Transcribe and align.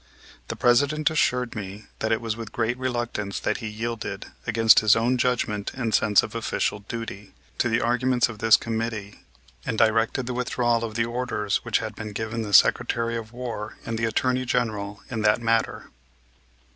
The 0.47 0.55
President 0.55 1.11
assured 1.11 1.55
me 1.55 1.85
that 1.99 2.11
it 2.11 2.21
was 2.21 2.35
with 2.35 2.51
great 2.51 2.75
reluctance 2.79 3.39
that 3.39 3.57
he 3.57 3.67
yielded, 3.67 4.25
against 4.47 4.79
his 4.79 4.95
own 4.95 5.15
judgment 5.15 5.71
and 5.75 5.93
sense 5.93 6.23
of 6.23 6.33
official 6.33 6.79
duty, 6.79 7.35
to 7.59 7.69
the 7.69 7.81
arguments 7.81 8.27
of 8.27 8.39
this 8.39 8.57
committee, 8.57 9.19
and 9.63 9.77
directed 9.77 10.25
the 10.25 10.33
withdrawal 10.33 10.83
of 10.83 10.95
the 10.95 11.05
orders 11.05 11.57
which 11.57 11.77
had 11.77 11.93
been 11.95 12.13
given 12.13 12.41
the 12.41 12.51
Secretary 12.51 13.15
of 13.15 13.31
War 13.31 13.77
and 13.85 13.95
the 13.95 14.05
Attorney 14.05 14.43
General 14.43 15.03
in 15.11 15.21
that 15.21 15.39
matter. 15.39 15.91